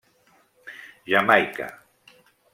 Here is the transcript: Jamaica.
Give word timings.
Jamaica. 1.11 1.67